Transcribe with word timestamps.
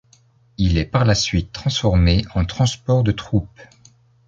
Il 0.57 0.79
est 0.79 0.87
par 0.87 1.05
la 1.05 1.13
suite 1.13 1.51
transformé 1.51 2.25
en 2.33 2.43
transport 2.43 3.03
de 3.03 3.11
troupes. 3.11 3.61